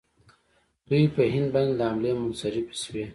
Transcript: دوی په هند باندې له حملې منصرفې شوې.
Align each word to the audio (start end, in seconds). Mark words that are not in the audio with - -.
دوی 0.89 1.03
په 1.15 1.21
هند 1.33 1.47
باندې 1.53 1.73
له 1.79 1.85
حملې 1.91 2.11
منصرفې 2.21 2.75
شوې. 2.83 3.05